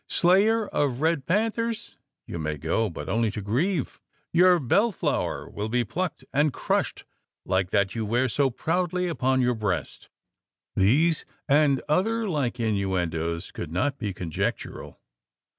"Slayer 0.09 0.67
of 0.69 0.99
red 1.01 1.27
panthers? 1.27 1.95
You 2.25 2.39
may 2.39 2.57
go, 2.57 2.89
but 2.89 3.07
only 3.07 3.29
to 3.29 3.39
grieve." 3.39 4.01
"Your 4.33 4.57
bell 4.57 4.91
flower 4.91 5.47
will 5.47 5.69
be 5.69 5.83
plucked 5.83 6.25
and 6.33 6.51
crushed 6.51 7.05
like 7.45 7.69
that 7.69 7.93
you 7.93 8.03
wear 8.03 8.27
so 8.27 8.49
proudly 8.49 9.07
upon 9.07 9.41
your 9.41 9.53
breast." 9.53 10.09
These, 10.75 11.23
and 11.47 11.83
other 11.87 12.27
like 12.27 12.59
innuendoes, 12.59 13.51
could 13.51 13.71
not 13.71 13.99
be 13.99 14.11
conjectural? 14.11 14.99